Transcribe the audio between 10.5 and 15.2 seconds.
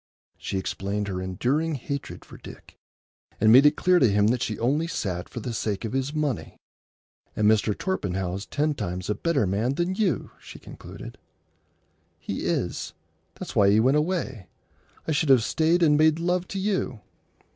concluded. "He is. That's why he went away. I